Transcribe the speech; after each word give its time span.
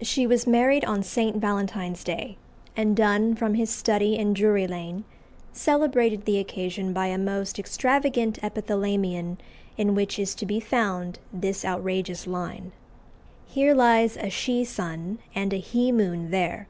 She 0.00 0.24
was 0.24 0.46
married 0.46 0.84
on 0.84 1.02
St. 1.02 1.34
Valentine's 1.34 2.04
Day; 2.04 2.36
and 2.76 2.94
Donne, 2.96 3.34
from 3.34 3.54
his 3.54 3.70
study 3.70 4.14
in 4.16 4.32
Drury 4.32 4.68
Lane, 4.68 5.02
celebrated 5.52 6.26
the 6.26 6.38
occasion 6.38 6.92
by 6.92 7.06
a 7.08 7.18
most 7.18 7.58
extravagant 7.58 8.38
epithalamion 8.40 9.36
in 9.76 9.96
which 9.96 10.16
is 10.16 10.36
to 10.36 10.46
be 10.46 10.60
found 10.60 11.18
this 11.32 11.64
outrageous 11.64 12.24
line 12.24 12.70
"Here 13.46 13.74
lies 13.74 14.16
a 14.16 14.30
She 14.30 14.64
sun, 14.64 15.18
and 15.34 15.52
a 15.52 15.56
He 15.58 15.90
moon 15.90 16.30
there." 16.30 16.68